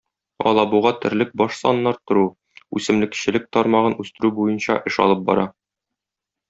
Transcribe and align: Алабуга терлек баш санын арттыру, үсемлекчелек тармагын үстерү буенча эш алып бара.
Алабуга 0.51 0.91
терлек 1.03 1.35
баш 1.41 1.59
санын 1.59 1.89
арттыру, 1.91 2.25
үсемлекчелек 2.79 3.47
тармагын 3.59 3.97
үстерү 4.05 4.35
буенча 4.41 4.83
эш 4.93 5.03
алып 5.07 5.27
бара. 5.33 5.49